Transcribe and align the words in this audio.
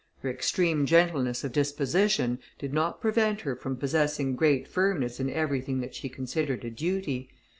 Her 0.21 0.31
extreme 0.31 0.87
gentleness 0.87 1.43
of 1.43 1.51
disposition, 1.51 2.39
did 2.57 2.73
not 2.73 2.99
prevent 3.01 3.41
her 3.41 3.55
from 3.55 3.77
possessing 3.77 4.35
great 4.35 4.67
firmness 4.67 5.19
in 5.19 5.29
everything 5.29 5.79
that 5.81 5.93
she 5.93 6.09
considered 6.09 6.65
a 6.65 6.71
duty. 6.71 7.29